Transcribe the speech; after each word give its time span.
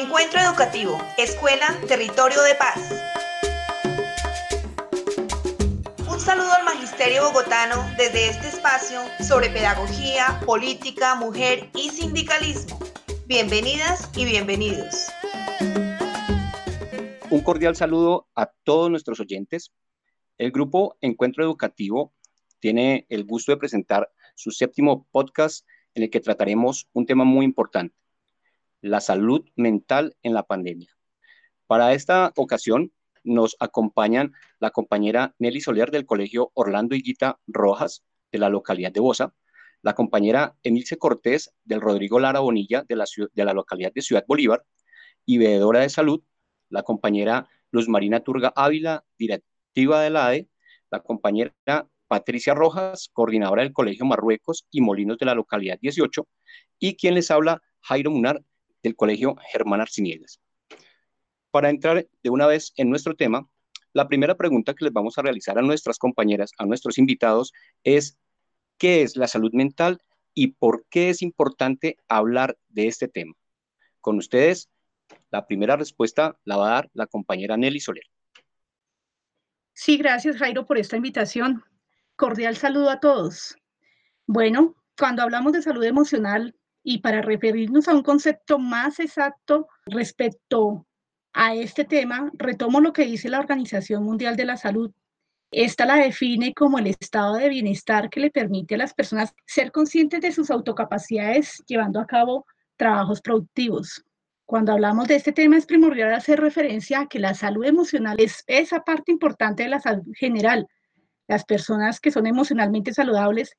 Encuentro 0.00 0.38
Educativo, 0.38 0.96
Escuela, 1.16 1.76
Territorio 1.88 2.40
de 2.42 2.54
Paz. 2.54 2.78
Un 6.08 6.20
saludo 6.20 6.52
al 6.52 6.64
Magisterio 6.64 7.24
Bogotano 7.24 7.84
desde 7.96 8.28
este 8.28 8.46
espacio 8.46 9.00
sobre 9.26 9.50
pedagogía, 9.50 10.40
política, 10.46 11.16
mujer 11.16 11.68
y 11.74 11.88
sindicalismo. 11.88 12.78
Bienvenidas 13.26 14.08
y 14.16 14.24
bienvenidos. 14.24 15.08
Un 17.30 17.40
cordial 17.42 17.74
saludo 17.74 18.28
a 18.36 18.46
todos 18.62 18.92
nuestros 18.92 19.18
oyentes. 19.18 19.72
El 20.38 20.52
grupo 20.52 20.96
Encuentro 21.00 21.42
Educativo 21.42 22.14
tiene 22.60 23.04
el 23.08 23.24
gusto 23.24 23.50
de 23.50 23.58
presentar 23.58 24.08
su 24.36 24.52
séptimo 24.52 25.08
podcast 25.10 25.66
en 25.94 26.04
el 26.04 26.10
que 26.10 26.20
trataremos 26.20 26.88
un 26.92 27.04
tema 27.04 27.24
muy 27.24 27.44
importante, 27.44 27.96
la 28.80 29.00
salud 29.00 29.44
mental 29.56 30.16
en 30.22 30.34
la 30.34 30.44
pandemia. 30.44 30.96
Para 31.66 31.92
esta 31.92 32.32
ocasión 32.36 32.92
nos 33.24 33.56
acompañan 33.60 34.32
la 34.58 34.70
compañera 34.70 35.34
Nelly 35.38 35.60
Soler 35.60 35.90
del 35.90 36.06
Colegio 36.06 36.50
Orlando 36.54 36.94
Higuita 36.94 37.38
Rojas 37.46 38.04
de 38.32 38.38
la 38.38 38.48
localidad 38.48 38.92
de 38.92 39.00
Bosa, 39.00 39.34
la 39.82 39.94
compañera 39.94 40.56
Emilce 40.62 40.98
Cortés 40.98 41.52
del 41.64 41.80
Rodrigo 41.80 42.18
Lara 42.18 42.40
Bonilla 42.40 42.84
de 42.88 42.96
la, 42.96 43.04
de 43.32 43.44
la 43.44 43.52
localidad 43.52 43.92
de 43.92 44.02
Ciudad 44.02 44.24
Bolívar 44.26 44.64
y 45.24 45.38
veedora 45.38 45.80
de 45.80 45.88
salud, 45.88 46.22
la 46.68 46.82
compañera 46.82 47.48
Luz 47.70 47.88
Marina 47.88 48.20
Turga 48.20 48.52
Ávila, 48.56 49.04
directiva 49.18 50.00
de 50.00 50.10
la 50.10 50.26
ADE, 50.26 50.48
la 50.90 51.00
compañera 51.00 51.52
Patricia 52.08 52.54
Rojas, 52.54 53.10
coordinadora 53.12 53.62
del 53.62 53.72
Colegio 53.72 54.06
Marruecos 54.06 54.66
y 54.70 54.80
Molinos 54.80 55.18
de 55.18 55.26
la 55.26 55.34
localidad 55.34 55.78
18, 55.80 56.26
y 56.78 56.96
quien 56.96 57.14
les 57.14 57.30
habla, 57.30 57.62
Jairo 57.80 58.10
Munar, 58.10 58.42
del 58.88 58.96
Colegio 58.96 59.36
Germán 59.52 59.80
Arciniegas. 59.80 60.40
Para 61.50 61.70
entrar 61.70 62.08
de 62.22 62.30
una 62.30 62.46
vez 62.46 62.72
en 62.76 62.90
nuestro 62.90 63.14
tema, 63.14 63.48
la 63.92 64.08
primera 64.08 64.36
pregunta 64.36 64.74
que 64.74 64.84
les 64.84 64.92
vamos 64.92 65.18
a 65.18 65.22
realizar 65.22 65.58
a 65.58 65.62
nuestras 65.62 65.98
compañeras, 65.98 66.52
a 66.58 66.66
nuestros 66.66 66.98
invitados, 66.98 67.52
es 67.84 68.18
¿qué 68.78 69.02
es 69.02 69.16
la 69.16 69.28
salud 69.28 69.52
mental 69.52 70.00
y 70.34 70.48
por 70.48 70.86
qué 70.88 71.10
es 71.10 71.22
importante 71.22 71.98
hablar 72.08 72.56
de 72.68 72.86
este 72.86 73.08
tema? 73.08 73.34
Con 74.00 74.18
ustedes, 74.18 74.70
la 75.30 75.46
primera 75.46 75.76
respuesta 75.76 76.38
la 76.44 76.56
va 76.56 76.68
a 76.68 76.74
dar 76.74 76.90
la 76.94 77.06
compañera 77.06 77.56
Nelly 77.56 77.80
Soler. 77.80 78.04
Sí, 79.74 79.96
gracias 79.96 80.36
Jairo 80.36 80.66
por 80.66 80.78
esta 80.78 80.96
invitación. 80.96 81.62
Cordial 82.16 82.56
saludo 82.56 82.90
a 82.90 83.00
todos. 83.00 83.56
Bueno, 84.26 84.74
cuando 84.98 85.22
hablamos 85.22 85.52
de 85.52 85.62
salud 85.62 85.84
emocional, 85.84 86.54
y 86.90 87.00
para 87.00 87.20
referirnos 87.20 87.86
a 87.86 87.94
un 87.94 88.02
concepto 88.02 88.58
más 88.58 88.98
exacto 88.98 89.68
respecto 89.84 90.86
a 91.34 91.54
este 91.54 91.84
tema, 91.84 92.30
retomo 92.32 92.80
lo 92.80 92.94
que 92.94 93.04
dice 93.04 93.28
la 93.28 93.40
Organización 93.40 94.04
Mundial 94.04 94.36
de 94.36 94.46
la 94.46 94.56
Salud. 94.56 94.90
Esta 95.50 95.84
la 95.84 95.96
define 95.96 96.54
como 96.54 96.78
el 96.78 96.86
estado 96.86 97.34
de 97.34 97.50
bienestar 97.50 98.08
que 98.08 98.20
le 98.20 98.30
permite 98.30 98.76
a 98.76 98.78
las 98.78 98.94
personas 98.94 99.34
ser 99.44 99.70
conscientes 99.70 100.22
de 100.22 100.32
sus 100.32 100.50
autocapacidades 100.50 101.62
llevando 101.66 102.00
a 102.00 102.06
cabo 102.06 102.46
trabajos 102.78 103.20
productivos. 103.20 104.02
Cuando 104.46 104.72
hablamos 104.72 105.08
de 105.08 105.16
este 105.16 105.32
tema 105.32 105.58
es 105.58 105.66
primordial 105.66 106.14
hacer 106.14 106.40
referencia 106.40 107.00
a 107.00 107.06
que 107.06 107.18
la 107.18 107.34
salud 107.34 107.66
emocional 107.66 108.16
es 108.18 108.44
esa 108.46 108.80
parte 108.80 109.12
importante 109.12 109.62
de 109.62 109.68
la 109.68 109.80
salud 109.80 110.10
general. 110.14 110.66
Las 111.26 111.44
personas 111.44 112.00
que 112.00 112.10
son 112.10 112.26
emocionalmente 112.26 112.94
saludables 112.94 113.58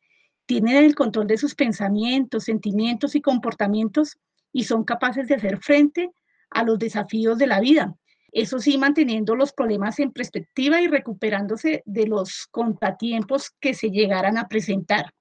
tienen 0.50 0.84
el 0.84 0.96
control 0.96 1.28
de 1.28 1.38
sus 1.38 1.54
pensamientos, 1.54 2.46
sentimientos 2.46 3.14
y 3.14 3.22
comportamientos 3.22 4.18
y 4.52 4.64
son 4.64 4.84
capaces 4.84 5.28
de 5.28 5.36
hacer 5.36 5.60
frente 5.60 6.10
a 6.50 6.64
los 6.64 6.80
desafíos 6.80 7.38
de 7.38 7.46
la 7.46 7.60
vida. 7.60 7.96
Eso 8.32 8.58
sí, 8.58 8.76
manteniendo 8.80 9.36
los 9.36 9.54
problemas 9.54 10.00
en 10.00 10.12
perspectiva 10.12 10.82
y 10.82 10.88
recuperándose 10.88 11.84
de 11.86 12.08
los 12.08 12.48
contratiempos 12.50 13.52
que 13.60 13.76
se 13.76 13.92
llegaran 13.92 14.40
a 14.40 14.48
presentar. 14.48 15.12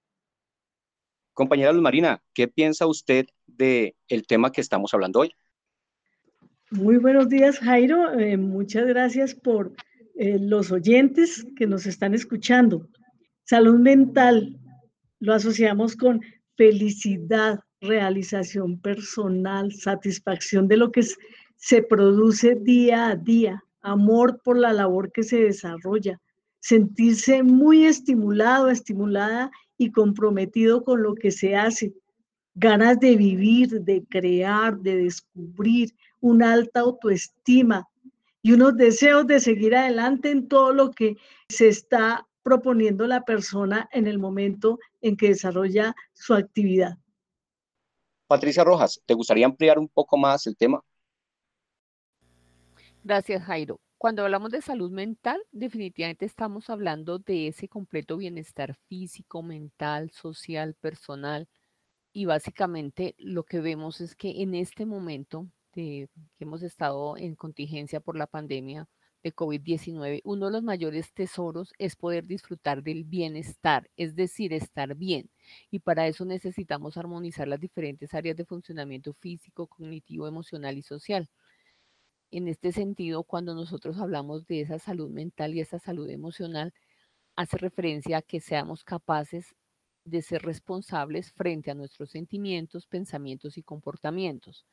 Compañera 1.34 1.74
Luz 1.74 1.82
Marina, 1.82 2.22
¿qué 2.32 2.48
piensa 2.48 2.86
usted 2.86 3.26
del 3.46 3.94
el 4.08 4.26
tema 4.26 4.50
que 4.50 4.62
estamos 4.62 4.94
hablando 4.94 5.20
hoy? 5.20 5.32
Muy 6.70 6.96
buenos 6.96 7.28
días, 7.28 7.58
Jairo. 7.58 8.18
Eh, 8.18 8.38
muchas 8.38 8.86
gracias 8.86 9.34
por 9.34 9.74
eh, 10.14 10.38
los 10.40 10.72
oyentes 10.72 11.44
que 11.54 11.66
nos 11.66 11.84
están 11.84 12.14
escuchando. 12.14 12.88
Salud 13.44 13.78
mental 13.78 14.58
lo 15.20 15.34
asociamos 15.34 15.96
con 15.96 16.20
felicidad, 16.56 17.60
realización 17.80 18.80
personal, 18.80 19.72
satisfacción 19.72 20.68
de 20.68 20.76
lo 20.76 20.90
que 20.90 21.02
se 21.56 21.82
produce 21.82 22.54
día 22.56 23.08
a 23.08 23.16
día, 23.16 23.64
amor 23.80 24.40
por 24.42 24.58
la 24.58 24.72
labor 24.72 25.12
que 25.12 25.22
se 25.22 25.42
desarrolla, 25.42 26.20
sentirse 26.60 27.42
muy 27.42 27.86
estimulado, 27.86 28.68
estimulada 28.68 29.50
y 29.76 29.90
comprometido 29.90 30.82
con 30.82 31.02
lo 31.02 31.14
que 31.14 31.30
se 31.30 31.56
hace, 31.56 31.94
ganas 32.54 32.98
de 32.98 33.16
vivir, 33.16 33.80
de 33.82 34.04
crear, 34.08 34.78
de 34.78 34.96
descubrir, 34.96 35.94
una 36.20 36.52
alta 36.52 36.80
autoestima 36.80 37.88
y 38.42 38.52
unos 38.52 38.76
deseos 38.76 39.26
de 39.26 39.40
seguir 39.40 39.76
adelante 39.76 40.30
en 40.30 40.48
todo 40.48 40.72
lo 40.72 40.90
que 40.90 41.16
se 41.48 41.68
está 41.68 42.26
proponiendo 42.48 43.06
la 43.06 43.24
persona 43.24 43.90
en 43.92 44.06
el 44.06 44.18
momento 44.18 44.78
en 45.02 45.18
que 45.18 45.28
desarrolla 45.28 45.94
su 46.14 46.32
actividad. 46.32 46.96
Patricia 48.26 48.64
Rojas, 48.64 49.02
¿te 49.04 49.12
gustaría 49.12 49.44
ampliar 49.44 49.78
un 49.78 49.86
poco 49.86 50.16
más 50.16 50.46
el 50.46 50.56
tema? 50.56 50.82
Gracias, 53.04 53.42
Jairo. 53.42 53.80
Cuando 53.98 54.22
hablamos 54.22 54.50
de 54.50 54.62
salud 54.62 54.90
mental, 54.90 55.38
definitivamente 55.52 56.24
estamos 56.24 56.70
hablando 56.70 57.18
de 57.18 57.48
ese 57.48 57.68
completo 57.68 58.16
bienestar 58.16 58.76
físico, 58.88 59.42
mental, 59.42 60.10
social, 60.10 60.72
personal. 60.72 61.48
Y 62.14 62.24
básicamente 62.24 63.14
lo 63.18 63.44
que 63.44 63.60
vemos 63.60 64.00
es 64.00 64.16
que 64.16 64.40
en 64.40 64.54
este 64.54 64.86
momento 64.86 65.50
que 65.72 66.08
hemos 66.38 66.62
estado 66.62 67.18
en 67.18 67.34
contingencia 67.34 68.00
por 68.00 68.16
la 68.16 68.26
pandemia, 68.26 68.88
de 69.28 69.34
COVID-19, 69.34 70.22
uno 70.24 70.46
de 70.46 70.52
los 70.52 70.62
mayores 70.62 71.12
tesoros 71.12 71.72
es 71.78 71.96
poder 71.96 72.26
disfrutar 72.26 72.82
del 72.82 73.04
bienestar, 73.04 73.90
es 73.96 74.16
decir, 74.16 74.52
estar 74.52 74.94
bien. 74.94 75.30
Y 75.70 75.80
para 75.80 76.06
eso 76.06 76.24
necesitamos 76.24 76.96
armonizar 76.96 77.46
las 77.48 77.60
diferentes 77.60 78.14
áreas 78.14 78.36
de 78.36 78.46
funcionamiento 78.46 79.12
físico, 79.14 79.66
cognitivo, 79.66 80.26
emocional 80.26 80.78
y 80.78 80.82
social. 80.82 81.28
En 82.30 82.48
este 82.48 82.72
sentido, 82.72 83.24
cuando 83.24 83.54
nosotros 83.54 83.98
hablamos 83.98 84.46
de 84.46 84.62
esa 84.62 84.78
salud 84.78 85.10
mental 85.10 85.54
y 85.54 85.60
esa 85.60 85.78
salud 85.78 86.08
emocional, 86.08 86.72
hace 87.36 87.58
referencia 87.58 88.18
a 88.18 88.22
que 88.22 88.40
seamos 88.40 88.84
capaces 88.84 89.54
de 90.04 90.22
ser 90.22 90.42
responsables 90.42 91.32
frente 91.32 91.70
a 91.70 91.74
nuestros 91.74 92.10
sentimientos, 92.10 92.86
pensamientos 92.86 93.58
y 93.58 93.62
comportamientos. 93.62 94.66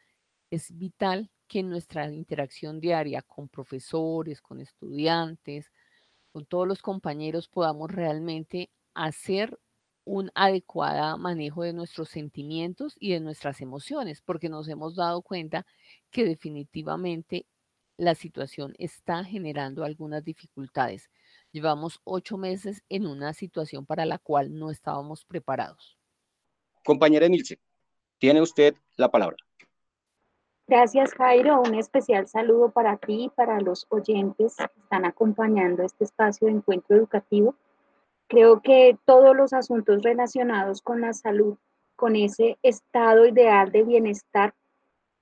Es 0.49 0.77
vital 0.77 1.29
que 1.47 1.59
en 1.59 1.69
nuestra 1.69 2.11
interacción 2.11 2.79
diaria 2.79 3.22
con 3.22 3.47
profesores, 3.47 4.41
con 4.41 4.59
estudiantes, 4.59 5.72
con 6.31 6.45
todos 6.45 6.67
los 6.67 6.81
compañeros 6.81 7.47
podamos 7.47 7.91
realmente 7.91 8.69
hacer 8.94 9.59
un 10.05 10.31
adecuado 10.35 11.17
manejo 11.17 11.63
de 11.63 11.73
nuestros 11.73 12.09
sentimientos 12.09 12.95
y 13.00 13.11
de 13.13 13.19
nuestras 13.19 13.61
emociones, 13.61 14.22
porque 14.22 14.50
nos 14.50 14.67
hemos 14.67 14.95
dado 14.95 15.22
cuenta 15.22 15.66
que 16.11 16.25
definitivamente 16.25 17.45
la 17.97 18.13
situación 18.13 18.75
está 18.78 19.23
generando 19.23 19.84
algunas 19.84 20.23
dificultades. 20.23 21.09
Llevamos 21.51 22.01
ocho 22.03 22.38
meses 22.38 22.84
en 22.89 23.07
una 23.07 23.34
situación 23.34 23.85
para 23.85 24.05
la 24.05 24.19
cual 24.19 24.53
no 24.53 24.69
estábamos 24.69 25.25
preparados. 25.25 25.97
Compañera 26.84 27.25
Emilce, 27.25 27.59
tiene 28.19 28.41
usted 28.41 28.75
la 28.97 29.09
palabra. 29.09 29.37
Gracias, 30.67 31.14
Jairo. 31.14 31.62
Un 31.62 31.76
especial 31.76 32.28
saludo 32.28 32.72
para 32.72 32.97
ti 32.97 33.26
y 33.26 33.29
para 33.29 33.59
los 33.62 33.85
oyentes 33.90 34.56
que 34.56 34.79
están 34.82 35.06
acompañando 35.06 35.84
este 35.84 36.06
espacio 36.06 36.47
de 36.47 36.53
encuentro 36.53 36.96
educativo. 36.96 37.53
Creo 38.28 38.62
que 38.62 38.97
todos 39.06 39.35
los 39.35 39.53
asuntos 39.53 40.02
relacionados 40.02 40.82
con 40.82 41.02
la 41.02 41.14
salud, 41.14 41.56
con 41.96 42.16
ese 42.16 42.58
estado 42.64 43.28
ideal 43.28 43.72
de 43.72 43.84
bienestar, 43.84 44.56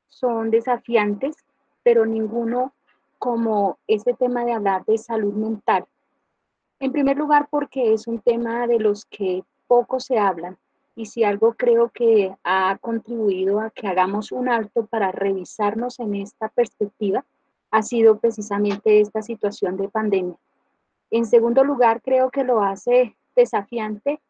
son 0.07 0.49
desafiantes, 0.49 1.35
pero 1.83 2.05
ninguno 2.05 2.73
como 3.19 3.77
ese 3.85 4.13
tema 4.13 4.45
de 4.45 4.53
hablar 4.53 4.85
de 4.85 4.97
salud 4.97 5.33
mental. 5.33 5.85
En 6.79 6.93
primer 6.93 7.17
lugar, 7.17 7.49
porque 7.49 7.93
es 7.93 8.07
un 8.07 8.19
tema 8.19 8.65
de 8.65 8.79
los 8.79 9.03
que 9.05 9.43
poco 9.67 9.99
se 9.99 10.17
hablan 10.17 10.57
y 10.95 11.07
si 11.07 11.23
algo 11.23 11.53
creo 11.53 11.89
que 11.89 12.35
ha 12.43 12.77
contribuido 12.79 13.59
a 13.59 13.69
que 13.69 13.87
hagamos 13.87 14.31
un 14.31 14.49
alto 14.49 14.85
para 14.85 15.11
revisarnos 15.11 15.99
en 15.99 16.15
esta 16.15 16.49
perspectiva, 16.49 17.25
ha 17.71 17.81
sido 17.81 18.19
precisamente 18.19 18.99
esta 18.99 19.21
situación 19.21 19.77
de 19.77 19.89
pandemia. 19.89 20.37
En 21.09 21.25
segundo 21.25 21.63
lugar, 21.63 22.01
creo 22.01 22.29
que 22.29 22.43
lo 22.43 22.61
hace 22.61 23.15
desafiante 23.35 24.21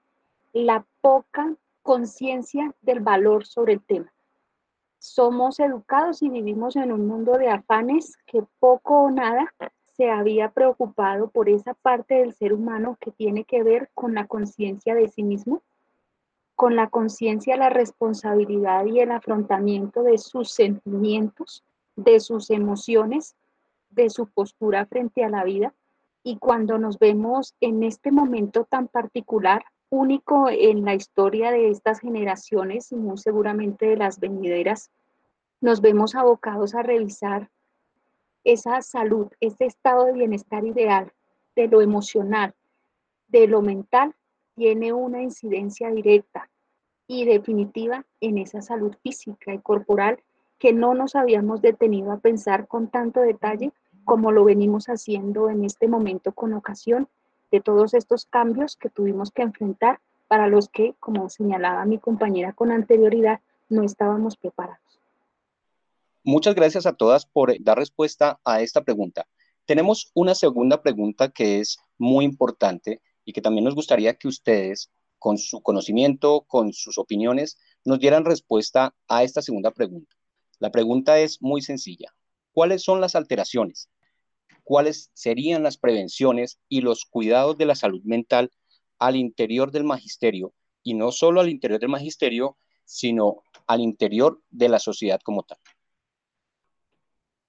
la 0.54 0.86
poca 1.02 1.56
conciencia 1.82 2.74
del 2.82 3.02
valor 3.02 3.46
sobre 3.46 3.74
el 3.74 3.82
tema. 3.82 4.12
somos 5.00 5.60
educados 5.60 6.22
y 6.22 6.30
vivimos 6.30 6.78
en 6.78 6.94
un 6.94 7.06
mundo 7.08 7.38
de 7.38 7.50
afanes 7.50 8.16
que 8.26 8.42
poco 8.60 9.02
o 9.02 9.12
nada 9.12 9.54
se 9.98 10.10
había 10.10 10.50
preocupado 10.52 11.30
por 11.30 11.50
esa 11.50 11.74
parte 11.74 12.16
del 12.16 12.34
ser 12.34 12.54
humano 12.54 12.98
que 13.02 13.12
tiene 13.12 13.44
que 13.44 13.64
ver 13.64 13.90
con 13.94 14.14
la 14.14 14.28
conciencia 14.28 14.96
de 14.96 15.10
sí 15.10 15.24
mismo, 15.24 15.62
con 16.56 16.76
la 16.76 16.90
conciencia, 16.90 17.58
la 17.58 17.70
responsabilidad 17.70 18.86
y 18.86 19.00
el 19.00 19.12
afrontamiento 19.12 20.04
de 20.04 20.18
sus 20.18 20.52
sentimientos, 20.52 21.64
de 21.96 22.20
sus 22.20 22.50
emociones, 22.50 23.36
de 23.90 24.10
su 24.10 24.28
postura 24.28 24.86
frente 24.86 25.24
a 25.24 25.30
la 25.30 25.44
vida. 25.44 25.74
Y 26.24 26.38
cuando 26.38 26.78
nos 26.78 27.00
vemos 27.00 27.56
en 27.60 27.84
este 27.84 28.12
momento 28.12 28.66
tan 28.66 28.88
particular, 28.88 29.66
único 29.90 30.50
en 30.50 30.86
la 30.86 30.96
historia 30.96 31.52
de 31.52 31.70
estas 31.70 32.00
generaciones 32.00 32.92
y 32.92 32.96
muy 32.96 33.18
seguramente 33.18 33.86
de 33.86 33.98
las 33.98 34.20
venideras, 34.20 34.90
nos 35.62 35.82
vemos 35.82 36.16
abocados 36.16 36.76
a 36.76 36.82
revisar 36.82 37.50
esa 38.44 38.82
salud, 38.82 39.28
ese 39.40 39.66
estado 39.66 40.06
de 40.06 40.14
bienestar 40.14 40.66
ideal 40.66 41.14
de 41.56 41.68
lo 41.68 41.82
emocional, 41.82 42.54
de 43.28 43.48
lo 43.48 43.62
mental, 43.62 44.16
tiene 44.56 44.94
una 44.94 45.22
incidencia 45.22 45.90
directa 45.92 46.50
y 47.08 47.26
definitiva 47.26 48.06
en 48.22 48.38
esa 48.38 48.62
salud 48.62 48.96
física 49.04 49.54
y 49.54 49.60
corporal 49.60 50.20
que 50.60 50.74
no 50.74 50.94
nos 50.94 51.16
habíamos 51.16 51.62
detenido 51.62 52.12
a 52.12 52.20
pensar 52.20 52.68
con 52.68 52.88
tanto 52.88 53.20
detalle 53.20 53.74
como 54.06 54.32
lo 54.32 54.44
venimos 54.44 54.88
haciendo 54.88 55.50
en 55.50 55.66
este 55.66 55.88
momento 55.88 56.32
con 56.32 56.54
ocasión 56.54 57.08
de 57.52 57.62
todos 57.62 57.94
estos 57.94 58.26
cambios 58.26 58.76
que 58.76 58.90
tuvimos 58.90 59.32
que 59.32 59.44
enfrentar 59.44 60.00
para 60.28 60.48
los 60.48 60.70
que, 60.70 60.96
como 61.00 61.30
señalaba 61.30 61.86
mi 61.86 62.00
compañera 62.00 62.54
con 62.54 62.72
anterioridad, 62.72 63.42
no 63.70 63.84
estábamos 63.84 64.38
preparados. 64.38 64.80
Muchas 66.24 66.56
gracias 66.56 66.86
a 66.86 66.94
todas 66.94 67.26
por 67.26 67.54
dar 67.62 67.78
respuesta 67.78 68.40
a 68.46 68.62
esta 68.62 68.82
pregunta. 68.82 69.26
Tenemos 69.66 70.12
una 70.14 70.36
segunda 70.36 70.82
pregunta 70.82 71.30
que 71.30 71.60
es 71.60 71.78
muy 71.98 72.26
importante 72.26 73.02
y 73.26 73.34
que 73.34 73.42
también 73.42 73.66
nos 73.66 73.76
gustaría 73.76 74.16
que 74.16 74.28
ustedes, 74.28 74.92
con 75.20 75.38
su 75.38 75.62
conocimiento, 75.62 76.42
con 76.42 76.74
sus 76.74 76.98
opiniones, 76.98 77.58
nos 77.86 78.00
dieran 78.00 78.26
respuesta 78.26 78.94
a 79.08 79.24
esta 79.24 79.42
segunda 79.42 79.72
pregunta. 79.72 80.16
La 80.60 80.72
pregunta 80.72 81.20
es 81.20 81.42
muy 81.42 81.62
sencilla. 81.62 82.14
¿Cuáles 82.52 82.84
son 82.84 83.02
las 83.02 83.16
alteraciones 83.16 83.90
cuáles 84.64 85.12
serían 85.14 85.64
las 85.64 85.78
prevenciones 85.78 86.60
y 86.70 86.82
los 86.82 87.06
cuidados 87.06 87.58
de 87.58 87.66
la 87.66 87.76
salud 87.76 88.02
mental 88.04 88.52
al 88.98 89.16
interior 89.16 89.72
del 89.72 89.84
magisterio, 89.84 90.54
y 90.82 90.94
no 90.94 91.12
solo 91.12 91.42
al 91.42 91.50
interior 91.50 91.80
del 91.80 91.90
magisterio, 91.90 92.58
sino 92.86 93.44
al 93.68 93.82
interior 93.82 94.42
de 94.50 94.70
la 94.70 94.80
sociedad 94.80 95.20
como 95.24 95.44
tal. 95.44 95.58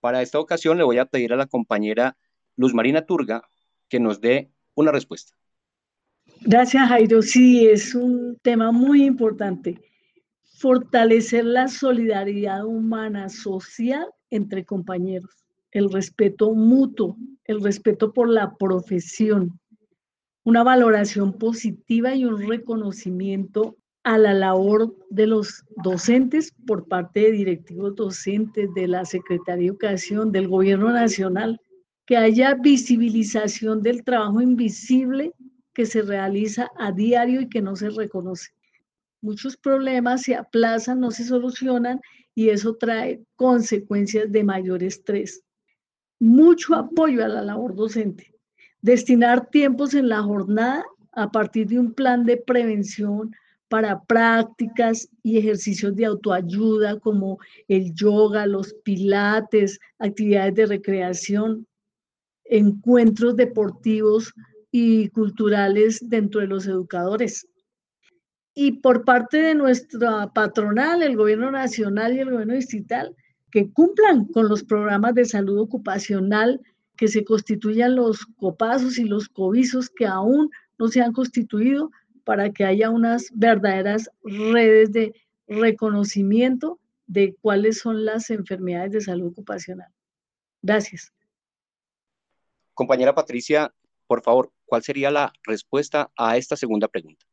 Para 0.00 0.22
esta 0.22 0.38
ocasión 0.38 0.76
le 0.78 0.84
voy 0.84 0.98
a 0.98 1.06
pedir 1.06 1.32
a 1.32 1.36
la 1.36 1.46
compañera 1.46 2.16
Luz 2.56 2.74
Marina 2.74 3.06
Turga 3.06 3.42
que 3.88 4.00
nos 4.00 4.20
dé 4.20 4.50
una 4.74 4.92
respuesta. 4.92 5.34
Gracias, 6.46 6.88
Jairo. 6.88 7.22
Sí, 7.22 7.66
es 7.66 7.94
un 7.94 8.38
tema 8.42 8.70
muy 8.70 9.04
importante. 9.04 9.80
Fortalecer 10.58 11.44
la 11.44 11.68
solidaridad 11.68 12.64
humana 12.64 13.28
social 13.28 14.06
entre 14.30 14.64
compañeros 14.64 15.44
el 15.74 15.90
respeto 15.90 16.54
mutuo, 16.54 17.18
el 17.44 17.60
respeto 17.60 18.12
por 18.12 18.28
la 18.28 18.56
profesión, 18.56 19.58
una 20.44 20.62
valoración 20.62 21.32
positiva 21.32 22.14
y 22.14 22.24
un 22.24 22.48
reconocimiento 22.48 23.76
a 24.04 24.16
la 24.16 24.34
labor 24.34 24.94
de 25.10 25.26
los 25.26 25.64
docentes 25.82 26.52
por 26.66 26.86
parte 26.86 27.20
de 27.20 27.32
directivos 27.32 27.96
docentes, 27.96 28.72
de 28.74 28.86
la 28.86 29.04
Secretaría 29.04 29.62
de 29.62 29.66
Educación, 29.66 30.30
del 30.30 30.46
Gobierno 30.46 30.92
Nacional, 30.92 31.60
que 32.06 32.18
haya 32.18 32.54
visibilización 32.54 33.82
del 33.82 34.04
trabajo 34.04 34.40
invisible 34.40 35.32
que 35.74 35.86
se 35.86 36.02
realiza 36.02 36.70
a 36.78 36.92
diario 36.92 37.40
y 37.40 37.48
que 37.48 37.60
no 37.60 37.76
se 37.76 37.90
reconoce. 37.90 38.52
Muchos 39.20 39.56
problemas 39.56 40.22
se 40.22 40.34
aplazan, 40.34 41.00
no 41.00 41.10
se 41.10 41.24
solucionan 41.24 42.00
y 42.34 42.50
eso 42.50 42.76
trae 42.76 43.22
consecuencias 43.36 44.30
de 44.30 44.44
mayor 44.44 44.82
estrés 44.82 45.44
mucho 46.24 46.74
apoyo 46.74 47.24
a 47.24 47.28
la 47.28 47.42
labor 47.42 47.74
docente, 47.74 48.32
destinar 48.80 49.50
tiempos 49.50 49.94
en 49.94 50.08
la 50.08 50.22
jornada 50.22 50.84
a 51.12 51.30
partir 51.30 51.66
de 51.66 51.78
un 51.78 51.92
plan 51.92 52.24
de 52.24 52.38
prevención 52.38 53.30
para 53.68 54.02
prácticas 54.04 55.08
y 55.22 55.38
ejercicios 55.38 55.94
de 55.96 56.06
autoayuda 56.06 56.98
como 57.00 57.38
el 57.68 57.92
yoga, 57.94 58.46
los 58.46 58.72
pilates, 58.84 59.80
actividades 59.98 60.54
de 60.54 60.66
recreación, 60.66 61.66
encuentros 62.44 63.36
deportivos 63.36 64.32
y 64.76 65.08
culturales 65.10 66.00
dentro 66.08 66.40
de 66.40 66.48
los 66.48 66.66
educadores. 66.66 67.46
Y 68.56 68.80
por 68.80 69.04
parte 69.04 69.36
de 69.36 69.54
nuestra 69.54 70.32
patronal, 70.32 71.00
el 71.00 71.16
gobierno 71.16 71.52
nacional 71.52 72.12
y 72.12 72.18
el 72.18 72.32
gobierno 72.32 72.54
distrital, 72.54 73.14
que 73.52 73.70
cumplan 73.72 74.24
con 74.24 74.48
los 74.48 74.64
programas 74.64 75.14
de 75.14 75.26
salud 75.26 75.60
ocupacional, 75.60 76.60
que 76.96 77.06
se 77.06 77.24
constituyan 77.24 77.94
los 77.94 78.26
copazos 78.26 78.98
y 78.98 79.04
los 79.04 79.28
covisos 79.28 79.88
que 79.90 80.06
aún 80.06 80.50
no 80.76 80.88
se 80.88 81.02
han 81.02 81.12
constituido 81.12 81.92
para 82.24 82.50
que 82.50 82.64
haya 82.64 82.90
unas 82.90 83.30
verdaderas 83.32 84.10
redes 84.24 84.90
de 84.90 85.14
reconocimiento 85.46 86.80
de 87.06 87.36
cuáles 87.40 87.78
son 87.78 88.04
las 88.04 88.28
enfermedades 88.28 88.90
de 88.90 89.00
salud 89.02 89.28
ocupacional. 89.28 89.92
Gracias. 90.62 91.12
Compañera 92.74 93.14
Patricia, 93.14 93.72
por 94.08 94.20
favor, 94.22 94.50
¿cuál 94.74 94.82
sería 94.82 95.12
la 95.12 95.32
respuesta 95.44 96.10
a 96.16 96.36
esta 96.36 96.56
segunda 96.56 96.88
pregunta? 96.88 97.24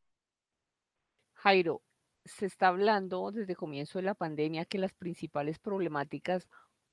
Jairo, 1.33 1.81
se 2.23 2.45
está 2.45 2.67
hablando 2.67 3.31
desde 3.31 3.53
el 3.53 3.57
comienzo 3.57 3.97
de 3.97 4.03
la 4.03 4.13
pandemia 4.13 4.65
que 4.65 4.77
las 4.77 4.93
principales 4.93 5.57
problemáticas 5.57 6.47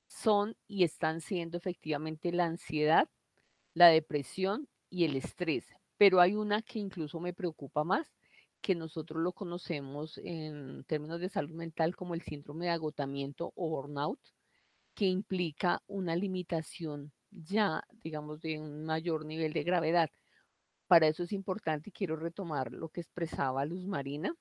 son 0.07 0.57
y 0.65 0.85
están 0.85 1.21
siendo 1.21 1.55
efectivamente 1.55 2.31
la 2.31 2.45
ansiedad, 2.45 3.07
la 3.75 3.89
depresión 3.89 4.67
y 4.89 5.05
el 5.05 5.17
estrés. 5.17 5.67
Pero 5.97 6.19
hay 6.19 6.33
una 6.33 6.63
que 6.63 6.79
incluso 6.79 7.19
me 7.19 7.35
preocupa 7.35 7.83
más, 7.83 8.11
que 8.59 8.73
nosotros 8.73 9.21
lo 9.21 9.33
conocemos 9.33 10.19
en 10.23 10.83
términos 10.85 11.21
de 11.21 11.29
salud 11.29 11.53
mental 11.53 11.95
como 11.95 12.15
el 12.15 12.23
síndrome 12.23 12.65
de 12.65 12.71
agotamiento 12.71 13.53
o 13.55 13.69
burnout, 13.69 14.19
que 14.95 15.05
implica 15.05 15.83
una 15.85 16.15
limitación 16.15 17.13
ya, 17.29 17.83
digamos, 18.01 18.41
de 18.41 18.57
un 18.57 18.83
mayor 18.83 19.27
nivel 19.27 19.53
de 19.53 19.63
gravedad. 19.63 20.09
Para 20.89 21.07
eso 21.07 21.21
es 21.21 21.33
importante 21.33 21.91
y 21.91 21.93
quiero 21.93 22.15
retomar 22.15 22.71
lo 22.71 22.89
que 22.89 22.99
expresaba 22.99 23.63
Luz 23.63 23.85
Marina, 23.85 24.33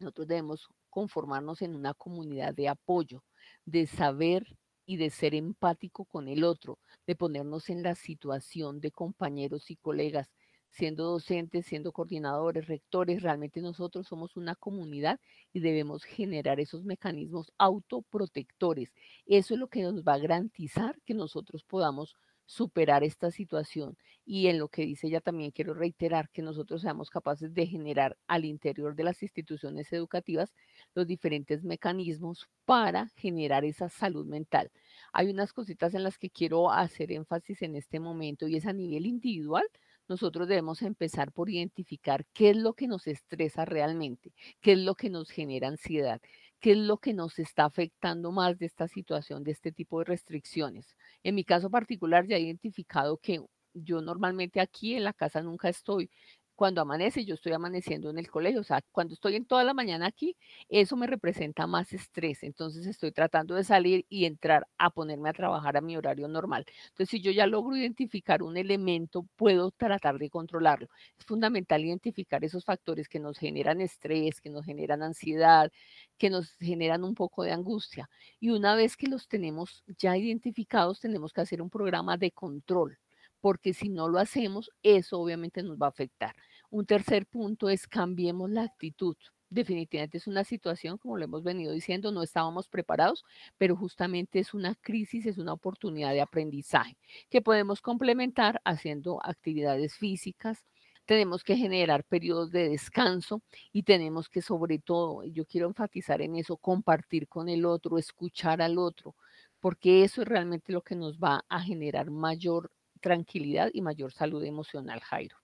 nosotros 0.00 0.26
debemos 0.26 0.66
conformarnos 0.90 1.62
en 1.62 1.76
una 1.76 1.94
comunidad 1.94 2.52
de 2.52 2.66
apoyo, 2.66 3.22
de 3.64 3.86
saber 3.86 4.58
y 4.86 4.96
de 4.96 5.10
ser 5.10 5.36
empático 5.36 6.04
con 6.04 6.26
el 6.26 6.42
otro, 6.42 6.80
de 7.06 7.14
ponernos 7.14 7.70
en 7.70 7.84
la 7.84 7.94
situación 7.94 8.80
de 8.80 8.90
compañeros 8.90 9.70
y 9.70 9.76
colegas, 9.76 10.32
siendo 10.68 11.04
docentes, 11.04 11.66
siendo 11.66 11.92
coordinadores, 11.92 12.66
rectores, 12.66 13.22
realmente 13.22 13.60
nosotros 13.60 14.08
somos 14.08 14.36
una 14.36 14.56
comunidad 14.56 15.20
y 15.52 15.60
debemos 15.60 16.02
generar 16.02 16.58
esos 16.58 16.84
mecanismos 16.84 17.52
autoprotectores. 17.56 18.92
Eso 19.26 19.54
es 19.54 19.60
lo 19.60 19.68
que 19.68 19.82
nos 19.82 20.02
va 20.02 20.14
a 20.14 20.18
garantizar 20.18 21.00
que 21.06 21.14
nosotros 21.14 21.62
podamos 21.62 22.16
superar 22.48 23.04
esta 23.04 23.30
situación. 23.30 23.98
Y 24.24 24.46
en 24.46 24.58
lo 24.58 24.68
que 24.68 24.86
dice 24.86 25.06
ella 25.06 25.20
también 25.20 25.50
quiero 25.50 25.74
reiterar 25.74 26.30
que 26.30 26.40
nosotros 26.40 26.80
seamos 26.80 27.10
capaces 27.10 27.52
de 27.52 27.66
generar 27.66 28.16
al 28.26 28.46
interior 28.46 28.96
de 28.96 29.04
las 29.04 29.22
instituciones 29.22 29.92
educativas 29.92 30.54
los 30.94 31.06
diferentes 31.06 31.62
mecanismos 31.62 32.48
para 32.64 33.08
generar 33.16 33.66
esa 33.66 33.90
salud 33.90 34.26
mental. 34.26 34.70
Hay 35.12 35.28
unas 35.28 35.52
cositas 35.52 35.94
en 35.94 36.02
las 36.02 36.16
que 36.16 36.30
quiero 36.30 36.72
hacer 36.72 37.12
énfasis 37.12 37.60
en 37.60 37.76
este 37.76 38.00
momento 38.00 38.48
y 38.48 38.56
es 38.56 38.66
a 38.66 38.72
nivel 38.72 39.04
individual. 39.04 39.66
Nosotros 40.08 40.48
debemos 40.48 40.80
empezar 40.80 41.32
por 41.32 41.50
identificar 41.50 42.24
qué 42.32 42.50
es 42.50 42.56
lo 42.56 42.72
que 42.72 42.88
nos 42.88 43.06
estresa 43.06 43.66
realmente, 43.66 44.32
qué 44.62 44.72
es 44.72 44.78
lo 44.78 44.94
que 44.94 45.10
nos 45.10 45.28
genera 45.28 45.68
ansiedad, 45.68 46.22
qué 46.60 46.72
es 46.72 46.78
lo 46.78 46.98
que 46.98 47.14
nos 47.14 47.38
está 47.38 47.64
afectando 47.64 48.32
más 48.32 48.58
de 48.58 48.66
esta 48.66 48.88
situación, 48.88 49.44
de 49.44 49.52
este 49.52 49.72
tipo 49.72 49.98
de 50.00 50.06
restricciones. 50.06 50.96
En 51.22 51.34
mi 51.34 51.44
caso 51.44 51.70
particular 51.70 52.26
ya 52.26 52.36
he 52.36 52.40
identificado 52.40 53.18
que 53.18 53.40
yo 53.74 54.00
normalmente 54.00 54.60
aquí 54.60 54.94
en 54.94 55.04
la 55.04 55.12
casa 55.12 55.42
nunca 55.42 55.68
estoy 55.68 56.10
cuando 56.58 56.80
amanece, 56.80 57.24
yo 57.24 57.36
estoy 57.36 57.52
amaneciendo 57.52 58.10
en 58.10 58.18
el 58.18 58.28
colegio, 58.28 58.62
o 58.62 58.64
sea, 58.64 58.82
cuando 58.90 59.14
estoy 59.14 59.36
en 59.36 59.44
toda 59.44 59.62
la 59.62 59.74
mañana 59.74 60.06
aquí, 60.06 60.36
eso 60.68 60.96
me 60.96 61.06
representa 61.06 61.68
más 61.68 61.92
estrés, 61.92 62.42
entonces 62.42 62.84
estoy 62.88 63.12
tratando 63.12 63.54
de 63.54 63.62
salir 63.62 64.06
y 64.08 64.24
entrar 64.24 64.66
a 64.76 64.90
ponerme 64.90 65.28
a 65.28 65.32
trabajar 65.32 65.76
a 65.76 65.80
mi 65.80 65.96
horario 65.96 66.26
normal. 66.26 66.64
Entonces, 66.88 67.10
si 67.10 67.20
yo 67.20 67.30
ya 67.30 67.46
logro 67.46 67.76
identificar 67.76 68.42
un 68.42 68.56
elemento, 68.56 69.24
puedo 69.36 69.70
tratar 69.70 70.18
de 70.18 70.30
controlarlo. 70.30 70.88
Es 71.16 71.24
fundamental 71.26 71.84
identificar 71.84 72.42
esos 72.44 72.64
factores 72.64 73.08
que 73.08 73.20
nos 73.20 73.38
generan 73.38 73.80
estrés, 73.80 74.40
que 74.40 74.50
nos 74.50 74.64
generan 74.64 75.04
ansiedad, 75.04 75.70
que 76.18 76.28
nos 76.28 76.56
generan 76.58 77.04
un 77.04 77.14
poco 77.14 77.44
de 77.44 77.52
angustia. 77.52 78.10
Y 78.40 78.50
una 78.50 78.74
vez 78.74 78.96
que 78.96 79.06
los 79.06 79.28
tenemos 79.28 79.84
ya 79.96 80.16
identificados, 80.16 80.98
tenemos 80.98 81.32
que 81.32 81.40
hacer 81.40 81.62
un 81.62 81.70
programa 81.70 82.16
de 82.16 82.32
control 82.32 82.98
porque 83.40 83.72
si 83.74 83.88
no 83.88 84.08
lo 84.08 84.18
hacemos, 84.18 84.70
eso 84.82 85.18
obviamente 85.20 85.62
nos 85.62 85.78
va 85.78 85.86
a 85.86 85.90
afectar. 85.90 86.34
Un 86.70 86.86
tercer 86.86 87.26
punto 87.26 87.68
es 87.68 87.86
cambiemos 87.86 88.50
la 88.50 88.62
actitud. 88.62 89.16
Definitivamente 89.50 90.18
es 90.18 90.26
una 90.26 90.44
situación, 90.44 90.98
como 90.98 91.16
lo 91.16 91.24
hemos 91.24 91.42
venido 91.42 91.72
diciendo, 91.72 92.12
no 92.12 92.22
estábamos 92.22 92.68
preparados, 92.68 93.24
pero 93.56 93.76
justamente 93.76 94.38
es 94.40 94.52
una 94.52 94.74
crisis, 94.74 95.24
es 95.24 95.38
una 95.38 95.54
oportunidad 95.54 96.12
de 96.12 96.20
aprendizaje 96.20 96.98
que 97.30 97.40
podemos 97.40 97.80
complementar 97.80 98.60
haciendo 98.64 99.20
actividades 99.24 99.96
físicas, 99.96 100.66
tenemos 101.06 101.42
que 101.42 101.56
generar 101.56 102.04
periodos 102.04 102.50
de 102.50 102.68
descanso 102.68 103.42
y 103.72 103.84
tenemos 103.84 104.28
que 104.28 104.42
sobre 104.42 104.78
todo, 104.78 105.24
yo 105.24 105.46
quiero 105.46 105.66
enfatizar 105.66 106.20
en 106.20 106.36
eso, 106.36 106.58
compartir 106.58 107.26
con 107.28 107.48
el 107.48 107.64
otro, 107.64 107.96
escuchar 107.96 108.60
al 108.60 108.76
otro, 108.76 109.16
porque 109.58 110.04
eso 110.04 110.20
es 110.20 110.28
realmente 110.28 110.70
lo 110.70 110.82
que 110.82 110.94
nos 110.94 111.18
va 111.18 111.46
a 111.48 111.62
generar 111.62 112.10
mayor 112.10 112.70
tranquilidad 112.98 113.70
y 113.72 113.82
mayor 113.82 114.12
salud 114.12 114.44
emocional, 114.44 115.00
Jairo. 115.00 115.36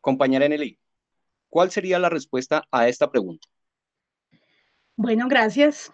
Compañera 0.00 0.48
Nelly, 0.48 0.78
¿cuál 1.48 1.70
sería 1.70 1.98
la 1.98 2.10
respuesta 2.10 2.64
a 2.70 2.88
esta 2.88 3.10
pregunta? 3.10 3.48
Bueno, 4.96 5.26
gracias. 5.28 5.92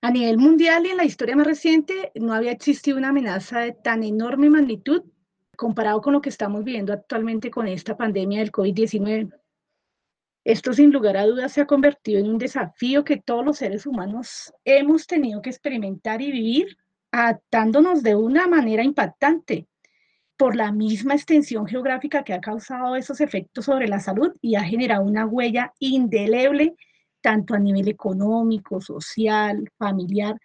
A 0.00 0.10
nivel 0.10 0.38
mundial 0.38 0.86
y 0.86 0.90
en 0.90 0.96
la 0.96 1.04
historia 1.04 1.36
más 1.36 1.46
reciente 1.46 2.12
no 2.14 2.32
había 2.32 2.52
existido 2.52 2.96
una 2.96 3.10
amenaza 3.10 3.60
de 3.60 3.72
tan 3.72 4.02
enorme 4.02 4.50
magnitud 4.50 5.02
comparado 5.56 6.00
con 6.00 6.12
lo 6.12 6.20
que 6.20 6.28
estamos 6.28 6.62
viviendo 6.64 6.92
actualmente 6.92 7.50
con 7.50 7.66
esta 7.66 7.96
pandemia 7.96 8.40
del 8.40 8.52
COVID-19. 8.52 9.32
Esto 10.44 10.72
sin 10.72 10.92
lugar 10.92 11.16
a 11.16 11.26
dudas 11.26 11.52
se 11.52 11.62
ha 11.62 11.66
convertido 11.66 12.20
en 12.20 12.30
un 12.30 12.38
desafío 12.38 13.04
que 13.04 13.16
todos 13.16 13.44
los 13.44 13.58
seres 13.58 13.84
humanos 13.84 14.52
hemos 14.64 15.06
tenido 15.06 15.42
que 15.42 15.50
experimentar 15.50 16.22
y 16.22 16.30
vivir 16.30 16.76
adaptándonos 17.16 18.02
de 18.02 18.14
una 18.14 18.46
manera 18.46 18.84
impactante 18.84 19.66
por 20.36 20.54
la 20.54 20.70
misma 20.70 21.14
extensión 21.14 21.66
geográfica 21.66 22.22
que 22.22 22.34
ha 22.34 22.42
causado 22.42 22.94
esos 22.94 23.22
efectos 23.22 23.64
sobre 23.64 23.88
la 23.88 24.00
salud 24.00 24.34
y 24.42 24.56
ha 24.56 24.62
generado 24.62 25.02
una 25.02 25.24
huella 25.24 25.72
indeleble 25.78 26.76
tanto 27.22 27.54
a 27.54 27.58
nivel 27.58 27.88
económico, 27.88 28.82
social, 28.82 29.70
familiar, 29.78 30.38